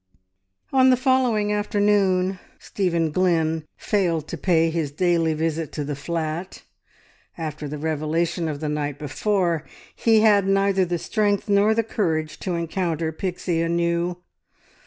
On 0.73 0.89
the 0.89 0.97
following 0.97 1.53
afternoon 1.53 2.39
Stephen 2.57 3.11
Glynn 3.11 3.65
failed 3.77 4.27
to 4.29 4.35
pay 4.35 4.71
his 4.71 4.91
daily 4.91 5.35
visit 5.35 5.71
to 5.73 5.83
the 5.83 5.95
flat. 5.95 6.63
After 7.37 7.67
the 7.67 7.77
revelation 7.77 8.47
of 8.47 8.61
the 8.61 8.67
night 8.67 8.97
before 8.97 9.63
he 9.95 10.21
had 10.21 10.47
neither 10.47 10.85
the 10.85 10.97
strength 10.97 11.47
nor 11.49 11.75
the 11.75 11.83
courage 11.83 12.39
to 12.39 12.55
encounter 12.55 13.11
Pixie 13.11 13.61
anew. 13.61 14.17